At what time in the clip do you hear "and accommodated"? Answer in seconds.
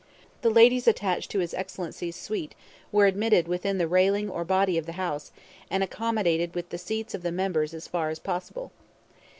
5.69-6.55